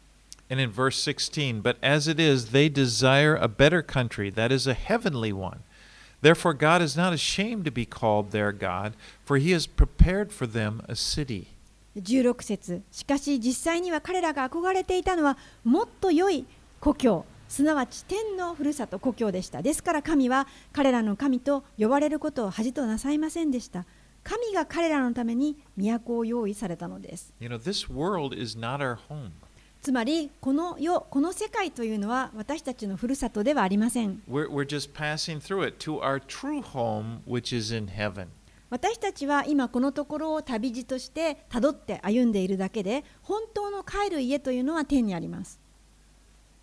[0.48, 4.68] And in verse 16, but as it is, they desire a better country, that is
[4.68, 5.62] a heavenly one.
[6.22, 8.94] Therefore, God is not ashamed to be called their God,
[9.26, 11.48] for he has prepared for them a city.
[11.98, 16.46] 16節しかし実際には彼らが憧れていたのはもっと良い
[16.82, 23.86] 故郷すなわち天のふるさと故郷でしたですから神は彼らの神と呼ばれることを恥となさいませんでした
[24.26, 27.32] 神が彼らのために都を用意されたのです。
[29.82, 34.20] つまり、この世、この世界というのは私たちのふるさとではありません。
[38.72, 45.60] 私たちは今このところを旅路としてたどって歩んでいるだけで、本当の帰る家というのは天にあります。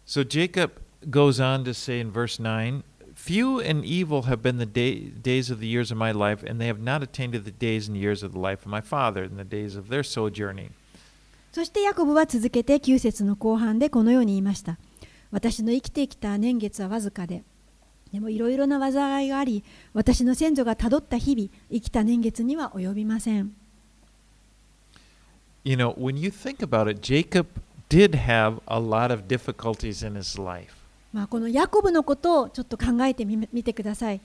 [0.05, 0.73] So Jacob
[1.09, 2.83] goes on to say in verse 9,
[3.16, 6.62] Few and evil have been the day, days of the years of my life, and
[6.62, 9.24] they have not attained to the days and years of the life of my father,
[9.24, 10.72] in the days of their sojourning.
[11.52, 14.78] そしてヤコブは続けて9節の後半でこのように言いました。
[15.32, 17.44] 私の生きてきた年月はわずかで、
[18.14, 23.54] でもいろいろな災いがあり、私の先祖がたどった日々、生きた年月には及びません。
[25.64, 27.48] You know, when you think about it, Jacob
[27.90, 30.81] did have a lot of difficulties in his life.
[31.13, 34.21] まあ、このヤコブのことをちょっと考えてみてください。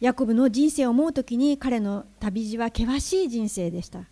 [0.00, 4.00] ヤコブの人生を思うときに彼の旅路は険しい人生でした。
[4.00, 4.06] I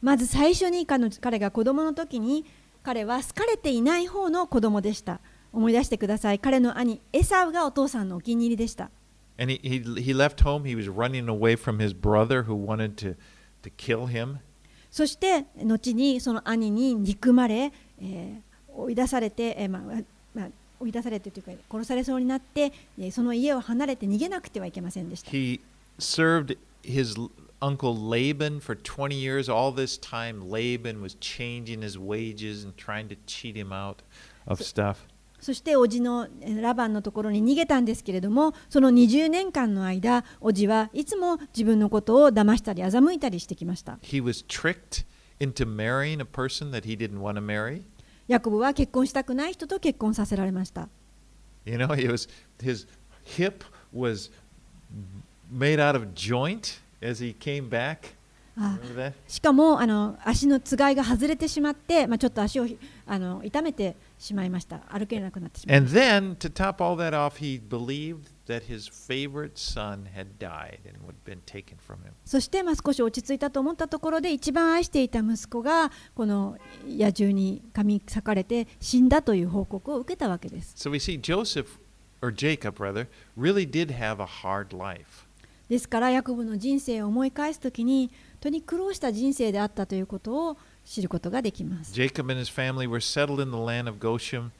[0.00, 2.44] まず最初に彼,の彼が子供のときに
[2.82, 5.20] 彼は好かれていない方の子供でした。
[5.52, 6.40] 思い出してください。
[6.40, 8.90] 彼の兄エサがお父さんのお気に入りでした。
[13.64, 14.36] To kill him.
[14.90, 18.36] そして後にその兄に憎まれ、えー
[18.76, 19.82] 追い出されて、えーまあ
[20.34, 20.48] まあ、
[20.80, 25.60] 追い出されてというか殺されそうになってえーその家を離れて逃げなくてはいけませんでした He
[26.00, 27.14] served his
[27.60, 29.48] uncle Laban for 20 years.
[29.48, 34.02] All this time, Laban was changing his wages and trying to cheat him out
[34.46, 35.06] of stuff.
[35.44, 45.04] そして叔父のえーラバンのところに逃げたんですけれどもその20年間の間叔父はいつも自分のことを騙したり欺いたりしてきました He was tricked
[45.38, 47.82] into marrying a person that he didn't want to marry.
[48.26, 50.88] ヤコブは結婚したくない人と結婚させられました
[51.66, 52.26] You know, it was
[52.62, 52.86] his
[53.36, 54.30] hip was
[55.52, 58.14] made out of joint as he came back.
[59.26, 64.78] しかもあの足のつがいが外れてしまって、まあ、ちょっと足をひあの痛めてしまいました。
[64.88, 65.76] 歩けなくなってしまい。
[72.24, 76.56] そして、まあ、少し落ち着いたと思ったところで、一番愛していた息子がこの
[76.86, 80.74] 野獣に髪み裂かれて死んだという報告を受けたわけです。
[80.76, 81.78] So we Joseph
[82.22, 83.06] or Jacob rather
[83.38, 85.26] really did have a hard life.
[85.68, 88.10] ですから、ヤコブの人生を思い返すときに、
[88.40, 90.56] 本に苦労した人生であったということを。
[90.84, 94.50] 知ることができます Jacob and his family were settled in the land of Goshen,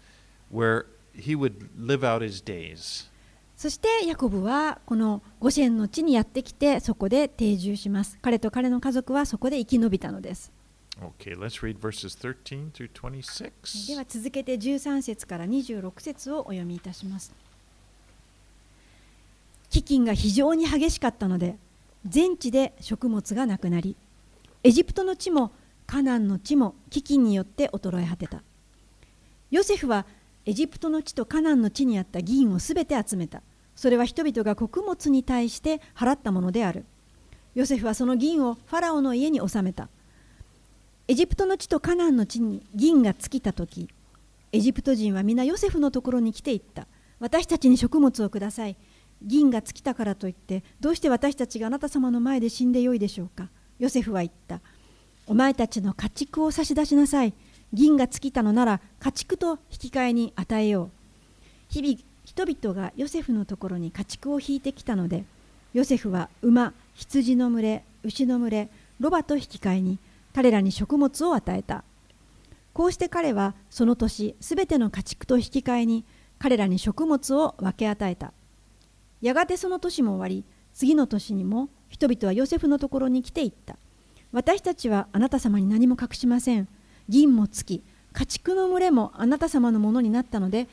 [0.53, 3.09] where he would live out his days.
[3.57, 10.51] そしてヤコブはこのゴシェンの地にやってきてそこで定住します彼と彼の家族はそこで生き延びたのです
[11.01, 13.89] Okay, let's read verses 13 through 26.
[13.89, 17.33] では続けて13節から26節をお読みいたします
[19.71, 21.57] 飢饉が非常に激しかったので
[22.07, 23.97] 全地で食物がなくなり
[24.63, 25.51] エジプトの地も
[25.87, 28.43] カナンの地も飢饉によって衰え果てた。
[29.51, 30.07] ヨセフは
[30.47, 33.43] エジプトの地とカナンの地にあった銀をすべて集めた。
[33.77, 36.85] それは人々が穀物に対して払ったものである。
[37.55, 39.89] ヨセフはその銀をファラオの家に納めた。
[41.07, 43.89] エジプトの地とカナンの地に銀が尽きた時
[44.53, 46.87] エジプト人は皆ヨセフのところに来ていった。
[47.21, 48.77] 私たちに食物をください。
[49.23, 53.49] 銀が尽きたからといってどうして私たちがあなた様の前で死んでよいでしょうか。
[53.79, 54.61] ヨセフは言った。
[55.27, 57.33] お前たちの家畜を差し出しなさい。
[57.73, 60.91] 銀が尽きたのなら家畜と引き換えに与えよう。
[61.69, 65.25] 日々人々がヨセフのところに家畜を引いてきたので
[65.73, 68.69] ヨセフは馬羊の群れ牛の群れ
[69.01, 69.99] ロバと引き換えに
[70.35, 71.85] 彼らに食物を与えた。
[72.75, 76.05] こうして彼はその年すべての家畜と引き換えに
[76.39, 78.33] 彼らに食物を分け与えた。
[79.23, 83.77] やがてその年も終わり次の年にも人々はヨセフのところに来ていった。
[84.35, 86.67] 私たちはあなた様に何も隠しません。
[87.09, 90.67] 銀も尽き家畜の群れもあなた様のものになったので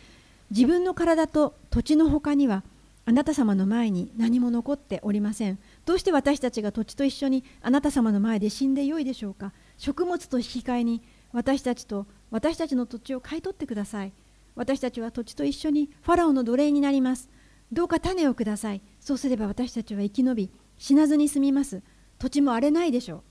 [0.49, 2.63] 自分の体と土地の他には
[3.05, 5.59] あなた様の前に何も残っておりません。
[5.85, 9.53] どうして私たちが土地と一緒にあなた様の前で死んでよいでしょうか。
[9.77, 14.11] 食物と引き換えに私たちと私たちの土地を買い取ってください。
[14.55, 17.29] 私たちは土地と一緒にファラオの奴隷になります。
[17.71, 18.81] どうか種をください。
[18.99, 21.83] そうすれば私たちは生き延び死なずに済みます。
[22.17, 23.30] 土地も荒れないでしょう。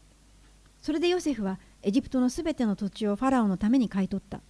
[0.80, 4.40] それでヨセフはエジプトのすべての土地をファラオのために買い取った。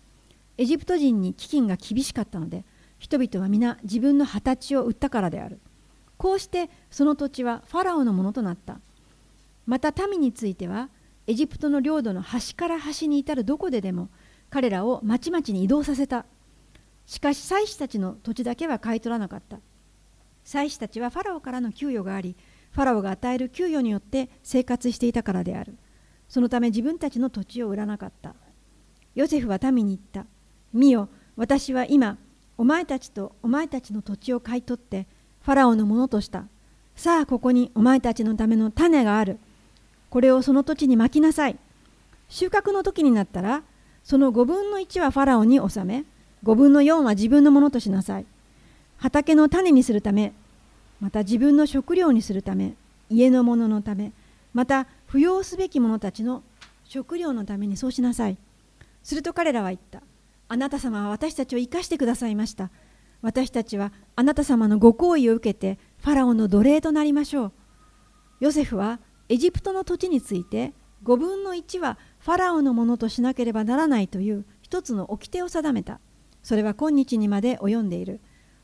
[0.59, 2.65] エジプト人に飢饉が厳しかったので
[2.99, 5.59] 人々は皆自分の二十歳を売ったからである。
[6.17, 8.79] こうしてその土地はファラオのものとなった。
[9.67, 10.91] また民については
[11.27, 14.09] エジプトの領土の端から端に至るどこででも
[14.51, 16.27] 彼らを町々に移動させた。
[17.07, 19.59] しかし祭司たちの土地だけは買い取らなかった。
[20.45, 22.37] 祭司たちはファラオからの給与があり
[22.73, 25.77] ファラオが与える給与によって生活していたからである。
[26.31, 28.35] そのため自分たちの土地を売らなかった。
[29.17, 30.31] ヨセフは民に言った。
[30.73, 32.17] 見よ私は今
[32.57, 35.07] お前たちとお前たちの土地を買い取って
[35.43, 36.45] ファラオのものとした。
[36.95, 39.41] さあここにお前たちのための種がある。
[40.09, 41.57] これをその土地にまきなさい。
[42.29, 43.65] 収穫の時になったら
[44.05, 46.05] その5分の1はファラオに納め
[46.45, 48.27] 5分の4は自分のものとしなさい。
[48.99, 50.33] 畑の種にするため
[51.01, 52.75] また自分の食料にするため
[53.09, 54.13] 家の者のため
[54.55, 56.45] また扶養すべき者たちの
[56.85, 58.39] 食料のためにそうしなさい。
[59.03, 60.03] すると彼らは言った。
[60.47, 62.71] あなた様は私たちを生かしてくださいました。
[63.21, 67.53] 私たちはあなた様のご好意を受けてファラオの奴隷となりましょう。
[68.39, 75.99] ヨセフはエジプトの土地について5分の1はファラオのものとしなければならないという一つの掟を定めた。
[76.45, 78.21] それは今日にまで及んでいる。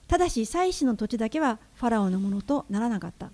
[0.06, 3.32] ただし祭司の土地だけはファラオのものとならなかった。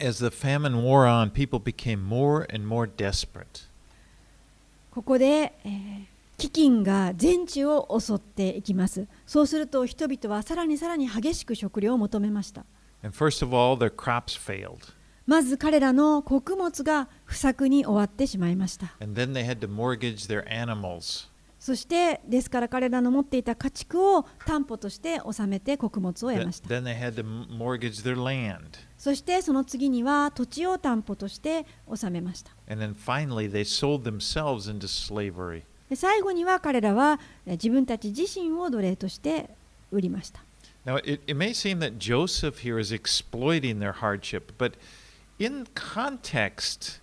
[0.00, 3.66] As the famine wore on, people became more and more desperate.
[4.90, 12.64] ここで、えー飢饉が全地を襲っていきますそうすると人々はさらにさらに激しく食料を求めました
[13.02, 14.94] And first of all, their crops failed.
[15.26, 21.29] まず彼らの穀物が不作に終わってしまいました And then they had to mortgage their animals.
[21.60, 26.68] そしてですから彼らの持っていた家畜を担保として納めて穀物を得ました.
[28.96, 32.52] そしてその次には土地を担保として納めました
[35.94, 39.50] 最後には彼らはえ自分たち自身を奴隷として
[39.90, 40.42] 売りました
[40.86, 44.78] Now, it, it may seem that Joseph here is exploiting their hardship, but
[45.38, 47.00] in context,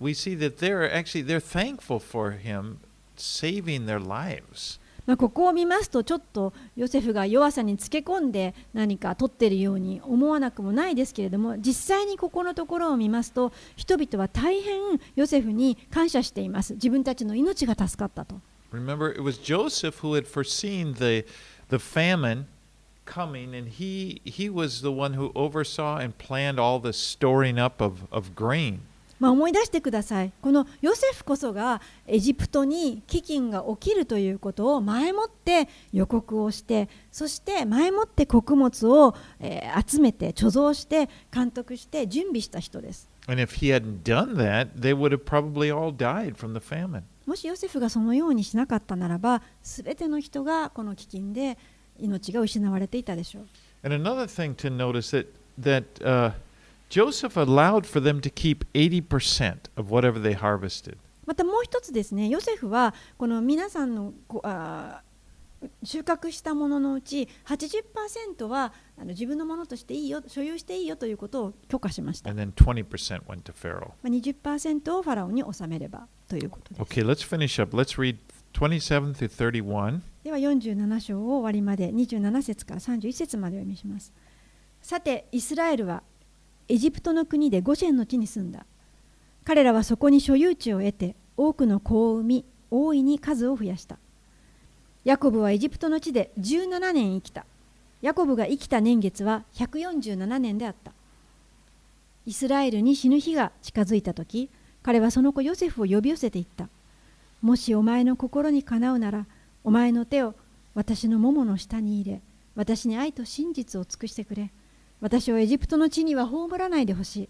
[0.00, 2.80] we see that they're actually they're thankful for him
[3.20, 4.80] saving their lives.
[5.06, 18.36] まあ、ここを見ますとちょっとヨセフが弱さにつけ込んで何か取っているように思わなくもないですけれども実際にここのところを見ますと人々は大変ヨセフに感謝しています自分たちの命が助かったと
[18.72, 21.24] Remember, it was Joseph who had foreseen the
[21.70, 22.46] the famine
[23.04, 27.82] coming, and he he was the one who oversaw and planned all the storing up
[27.82, 28.82] of, of grain.
[29.20, 30.32] まあ、思い出してください。
[30.40, 43.08] このヨセフこそがエジプトに飢饉が起きるということを前もって予告をしてそして前もって穀物を、えー集めて貯蔵して監督して準備した人です。
[43.26, 47.02] And if he hadn't done that, they would have probably all died from the famine.
[47.26, 51.58] もしヨセフがそのようにしなかったならば全ての人がこの飢饉で
[51.98, 53.46] 命が失われていたでしょう。
[53.82, 55.26] And another thing to notice that
[55.60, 56.32] that uh,
[56.90, 60.98] Joseph allowed for them to keep 80% of whatever they harvested.
[61.24, 65.10] またもう一つですねヨセフはこの皆さんのこあー
[65.84, 73.92] 収穫したもののうち80%はあの自分のものとしていいよ所有していいよということを許可しました、ま And then 20% went to Pharaoh.
[74.02, 77.76] あ、20%をファラオに納めればということです Okay, let's finish up.
[77.76, 78.16] Let's read
[78.54, 80.00] 27 through 31.
[80.24, 84.12] では47章を終わりまで27節から31節までお読みします
[84.82, 86.02] さてイスラエルは
[86.70, 88.64] エジプトの国でゴシェンの地に住んだ。
[89.42, 93.98] 彼らはそこに所有地を得て多くの子を産み大いに数を増やした。
[95.04, 97.44] ヤコブはエジプトの地で17年生きた。
[98.02, 100.92] ヤコブが生きた年月は147年であった。
[102.24, 104.48] イスラエルに死ぬ日が近づいた時
[104.84, 106.68] 彼はその子ヨセフを呼び寄せていった。
[107.42, 109.26] もしお前の心にかなうなら
[109.64, 110.36] お前の手を
[110.76, 112.20] 私のももの下に入れ
[112.54, 114.52] 私に愛と真実を尽くしてくれ。
[115.00, 117.28] 私をエジプトの地には葬らないでほしい。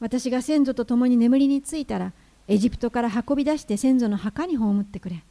[0.00, 2.12] 私が先祖と共に眠りについたら
[2.48, 5.22] エジプトから運び出して先祖の墓に葬ってくれ。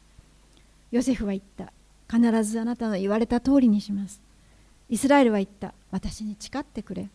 [0.91, 1.71] ヨセフは言った。
[2.09, 4.21] 必ずあなたの言われた通りにします。
[4.89, 5.73] イスラエルは言った。
[5.91, 7.09] 私に誓ってくれ。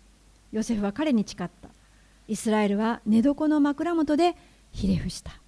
[0.52, 1.68] ヨセフは彼に誓った。
[2.28, 4.36] イスラエルは寝床の枕元で
[4.72, 5.40] ひれ伏した。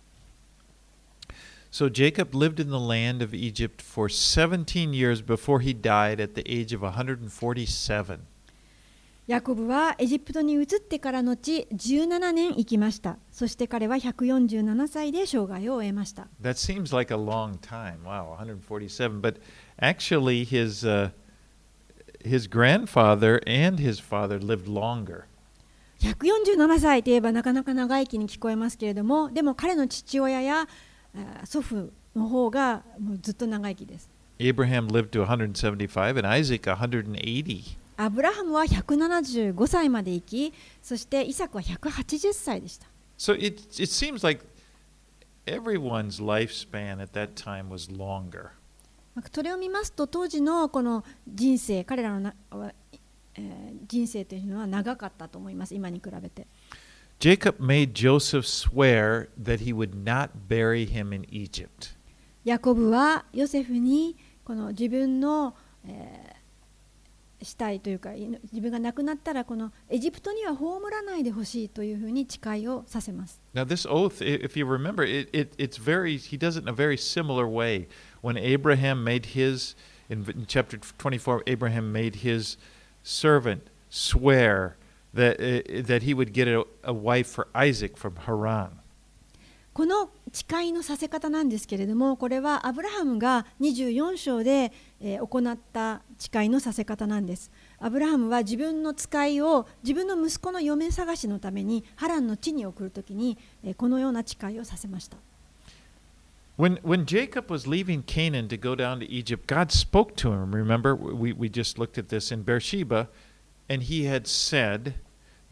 [1.70, 6.34] So Jacob lived in the land of Egypt for 17 years before he died at
[6.34, 8.20] the age of 147.
[9.28, 13.18] ヤコブはエジプトに移ってから後17年生きました。
[13.30, 16.28] そして彼は147歳で生涯を終えました。
[16.42, 18.04] That seems like a long time.
[18.04, 19.20] Wow, 147.
[19.20, 19.36] But
[19.78, 21.10] actually, his uh,
[22.24, 25.24] his grandfather and his father lived longer.
[26.00, 30.66] 147歳といえばなかなか長生きに聞こえますけれども、でも彼の父親や
[31.42, 34.08] あ祖父の方がもうずっと長生きです。
[34.38, 37.76] Abraham lived to 175 and Isaac 180.
[38.00, 42.86] アブラハムは175歳まで生き、そしてイサクは180歳でした。
[43.18, 44.46] So it it seems like
[45.46, 48.50] everyone's lifespan at that time was longer.
[49.34, 52.34] それを見ますと当時のこの人生、彼らのな、
[53.34, 56.46] えー人生というのは長かったと思います、今に比べて。
[57.18, 61.96] Jacob made Joseph swear that he would not bury him in Egypt.
[62.44, 66.27] ヤコブはヨセフにこの自分の、えー
[67.40, 73.40] 死体というか自分が亡くなったらこのエジプトには葬らないでほしいというふうに誓いをさせます。
[73.54, 76.72] Now, this oath, i- if you remember, it, it, it's very, he does it in a
[76.72, 77.86] very similar way.
[78.22, 79.76] When Abraham made his,
[80.10, 82.56] in, in chapter 24, Abraham made his
[83.04, 84.76] servant swear
[85.14, 88.80] that, uh, that he would get a, a wife for Isaac from Haran.
[89.78, 97.52] この誓いのさせ方なんですけれどもこれはアブラハムが24章で、行った誓いのさせ方なんです。
[97.78, 103.38] アブラハムは自分の使いを自分の息子の嫁探しのためにハランの地に送るときに、
[103.76, 105.16] このような誓いをさせました。
[106.58, 110.50] When, when Jacob was leaving Canaan to go down to Egypt, God spoke to him.
[110.56, 113.06] Remember, we, we just looked at this in Beersheba,
[113.70, 114.94] and he had said,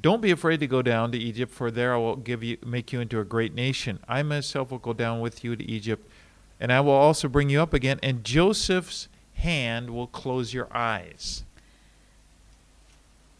[0.07, 2.92] Don't be afraid to go down to Egypt, for there I will give you, make
[2.92, 3.98] you into a great nation.
[4.07, 6.09] I myself will go down with you to Egypt,
[6.61, 11.42] and I will also bring you up again, and Joseph's hand will close your eyes.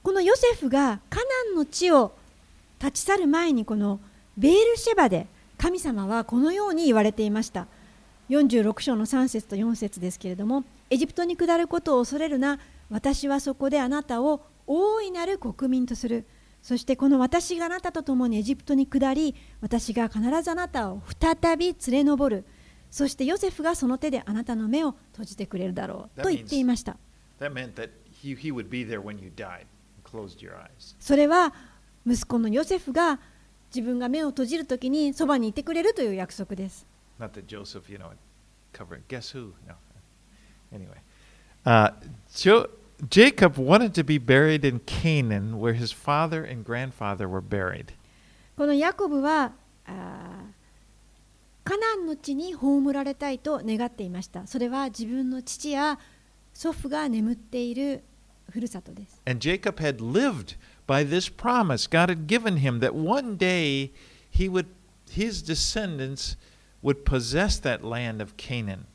[0.02, 2.10] このヨセフがカナンの地を
[2.80, 4.00] 立ち去る前にこの
[4.36, 7.68] ベールシェバで神様はこのように言われていました
[8.28, 12.58] 46章の3節と4節ですけれどもエジプトに下ることを恐れるな
[12.90, 16.24] 私はそこであなたを大いなる国民とする
[16.66, 22.44] そしてこの私があなたと共にエジプトに下り私が必ずあなたを再び連れ上る
[22.90, 26.96] そしてヨセフがその手であなたの目を閉じてくれるだろうと言っていました.
[30.98, 31.54] それは
[32.04, 33.20] 息子のヨセフが
[33.72, 36.84] 自分が目を閉じるときにそばにいてくれるという約束です。
[37.20, 38.10] Not that Joseph, you know,
[38.72, 39.02] covered.
[39.08, 39.52] Guess who?
[39.68, 39.74] No.
[40.72, 40.96] Anyway,
[41.64, 41.92] uh,
[42.34, 42.68] jo-
[43.09, 47.93] Jacob wanted to be buried in Canaan, where his father and grandfather were buried.
[48.55, 49.53] このヤコブは
[49.88, 50.61] あー
[51.63, 54.47] カナンの地に葬られたいと願っていました。
[54.47, 55.99] それは自分の父や
[56.53, 58.03] 祖父が眠っている
[58.49, 59.22] ふるさとです。
[59.26, 60.57] And Jacob had lived
[60.88, 63.91] by this promise God had given him that one day
[64.32, 64.65] he would,
[65.09, 66.38] his descendants
[66.84, 68.86] would possess that land of Canaan.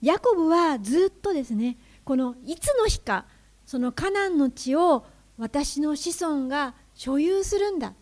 [0.00, 3.25] ヤコブはずっとですね、 このいつの日か
[3.65, 5.05] そのカナンの地を
[5.37, 7.93] 私の子孫が所有するんだ。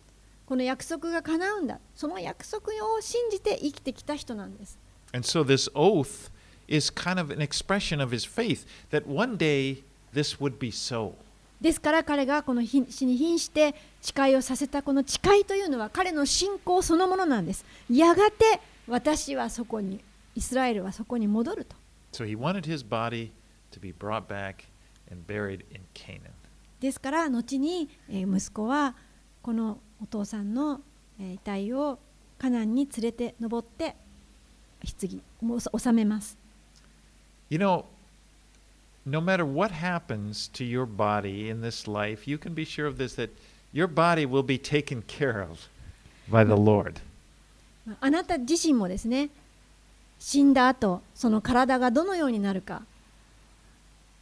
[0.46, 1.78] この約束が叶うんだ。
[1.94, 4.78] その約束を信じて生きてきた人なんです。
[5.12, 6.30] And so this oath
[6.68, 9.82] is kind of an expression of his faith that one day
[10.12, 11.12] this would be so.
[11.60, 17.64] ですから彼がこの死に瀕して誓いをさせたこの誓いというのは彼の信仰そのものなんです。
[17.88, 20.00] やがて私はそこに、
[20.34, 21.76] イスラエルはそこに戻ると。
[22.12, 23.30] So he wanted his body
[23.72, 24.64] to be brought back
[25.10, 26.30] and buried in Canaan.
[26.80, 28.94] ですから後にえー息子は
[29.42, 30.80] このお父さんの
[31.20, 31.98] えー遺体を
[32.38, 33.94] カナンに連れて登って
[35.40, 36.36] 棺を収めます。
[37.50, 37.84] You know,
[39.06, 42.96] no matter what happens to your body in this life, you can be sure of
[42.96, 43.30] this that
[43.72, 45.68] your body will be taken care of
[46.30, 47.00] by the Lord.
[47.86, 49.28] まああなた自身もですね
[50.18, 52.82] 死んだ後その体がどのようになるか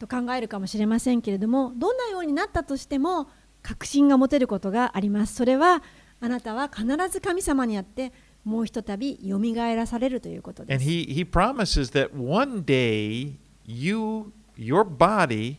[0.01, 3.27] と考えるかもしれませんけれどもどんなようになったとしても
[3.61, 5.83] 確信が持てることがありますそれは
[6.19, 8.11] あなたは必ず神様にあって
[8.43, 13.33] もうひとたびよみがえらされるということで And す he, he promises that one day
[13.65, 15.57] you your body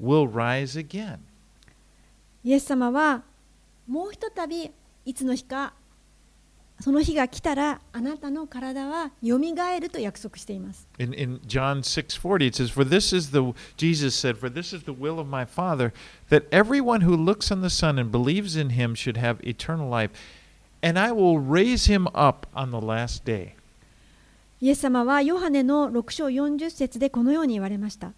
[0.00, 1.18] will rise again.
[2.44, 3.22] イエス様は
[3.86, 4.70] もうひとたび
[5.04, 5.74] いつの日か
[6.80, 14.84] その日が来たらあなたの体はよみがえると約束しています In, in John 6:40 it says for this is the Jesus said for this is
[14.84, 15.92] the will of my father
[16.30, 20.10] that everyone who looks on the son and believes in him should have eternal life
[20.82, 23.54] and I will raise him up on the last day.
[24.60, 28.12] イエス様はヨハネの6章40節でこのように言われました。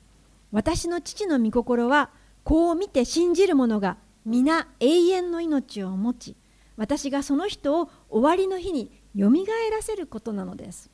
[0.52, 2.10] 私の父の御心は
[2.44, 6.36] こう見て信じる者が皆永遠の命を持ち、
[6.76, 10.90] 私がその人を終わりの日によみがえらせることなのです。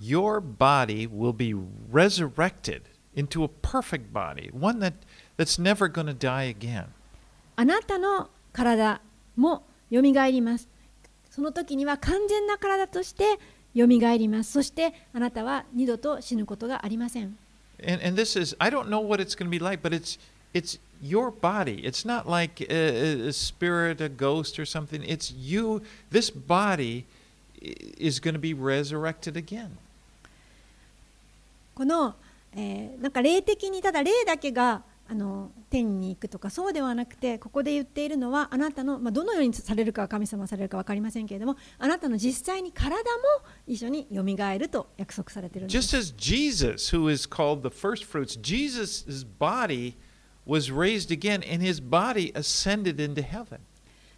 [0.00, 1.54] Your body will be
[1.92, 2.82] resurrected
[3.14, 4.94] into a perfect body, one that,
[5.36, 6.86] that's never going to die again.
[7.56, 9.00] あなたの体
[9.36, 10.68] もよみがえります。
[11.30, 13.38] その時には完全な体として
[13.74, 14.52] よみがえります。
[14.52, 17.36] そしてあなたは二度と死ぬことがありません。
[17.82, 20.18] And, and this is, I don't know what it's going to be like, but it's,
[20.52, 21.84] it's your body.
[21.84, 25.02] It's not like a, a spirit, a ghost, or something.
[25.02, 25.82] It's you.
[26.10, 27.06] This body
[27.60, 29.70] is going to be resurrected again.
[31.74, 32.14] この、
[32.54, 43.02] えーなんか霊的にただ霊だけがあの天に行くとかそうではなくてここで言っているのはあなたの、まあ、どのようにされるかは神様はされるか分かりませんけれどもあなたの実際に体も
[43.66, 49.94] 一緒によみがえると約束されているんです Just as Jesus, who is called the first fruits, Jesus' body
[50.50, 53.60] was raised again, and his body ascended into heaven.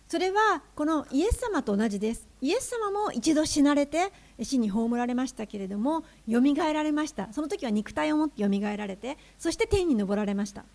[0.08, 4.12] それはこのイエス様と同じですイエス様も一度死なれて
[4.42, 10.66] 死に葬られましたけれどもよみがえられましたその時は肉体を持ってよみがえられてそして天に昇られました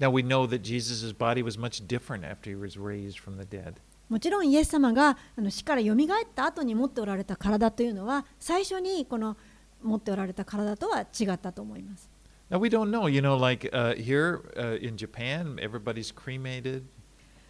[0.00, 3.44] Now we know that Jesus' body was much different after he was raised from the
[3.44, 3.74] dead.
[4.08, 9.36] もちろんイエス様があの死からよみがえった後に持っておられた体というのは最初にこの
[9.80, 12.09] 持っておられた体とは違ったと思います。
[12.50, 16.82] Now we don't know, you know, like uh, here uh, in Japan, everybody's cremated.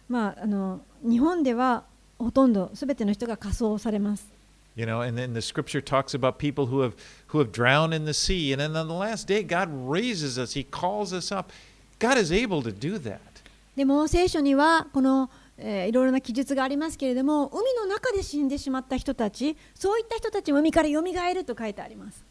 [0.07, 1.85] まあ、あの日本では
[2.19, 4.27] ほとんど全ての人が火葬されます。
[4.75, 6.93] You know, and then the scripture talks about people who have
[7.29, 10.53] who have drowned in the sea, and then on the last day, God raises us.
[10.53, 11.51] He calls us up.
[11.99, 13.19] God is able to do that.
[13.75, 22.30] でも聖書にはこの、えーいろいろな記述がありますけれども海の中で死んでしまった人たちそういった人たちも海からよみがえると書いてあります。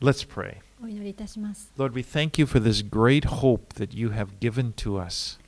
[0.00, 0.56] Let's pray.
[0.82, 1.72] お祈りいたします。
[1.78, 5.38] Lord, we thank you for this great hope that you have given to us.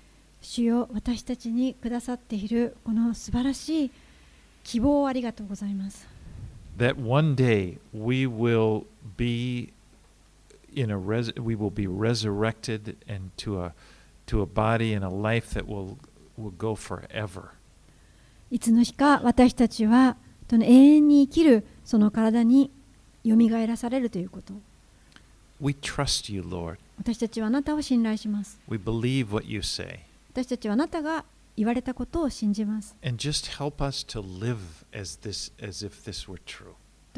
[0.40, 3.90] 主よ私たちにくださっているこの素晴らしい
[4.62, 6.06] 希望をありがとうございます。
[6.78, 8.84] That one day we will
[9.16, 9.72] be
[10.74, 13.74] in a res- we will be resurrected and to a
[14.26, 15.96] to a body and a life that will
[16.38, 17.48] will go forever.
[18.50, 20.16] いつの日か私たちは
[20.48, 22.70] その永遠に生きるその体に
[23.23, 23.35] よ
[23.67, 24.53] らされるということ。
[26.97, 28.59] 私たちはあなたを信頼します。
[28.67, 31.25] 私たちはあなたが
[31.57, 32.95] 言われたことを信じます。
[33.01, 33.13] As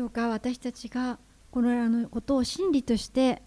[0.09, 1.19] か私たちが
[1.51, 3.41] このようなことを真理として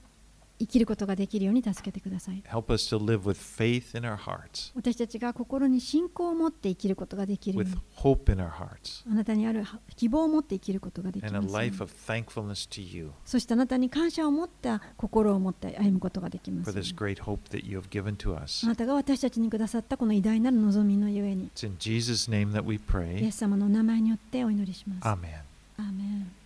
[0.64, 2.42] 生きることができるように助けてください。
[2.48, 9.64] Help us to live with faith in our hearts, 私たちが心に信仰を持って生きることができるよう with に、hope in our hearts, あなたにある
[9.96, 17.88] 希望を持って生きることができますように life of thankfulness to you そしてあなたに感謝を持った心を持って歩むことができます for よう this に great hope that you have
[17.88, 25.04] given to あ.なたが私たちにくださったこの偉大なる望みのゆえに It's in Jesus' name that we イエ.ス様のお名前によってお祈りします。
[25.04, 25.44] Amen.
[25.76, 26.43] アーメン